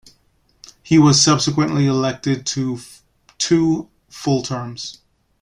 He 0.81 0.97
was 0.97 1.21
subsequently 1.21 1.85
elected 1.85 2.43
to 2.47 2.79
two 3.37 3.91
full 4.09 4.41
terms. 4.41 4.97